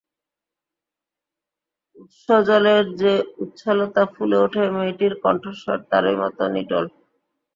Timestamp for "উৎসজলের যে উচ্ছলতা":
1.97-4.03